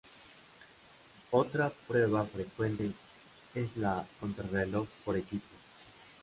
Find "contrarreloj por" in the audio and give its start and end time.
4.19-5.15